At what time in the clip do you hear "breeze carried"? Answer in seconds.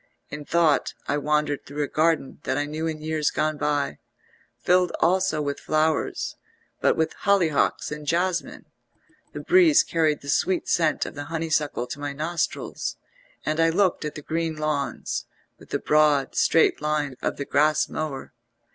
9.41-10.21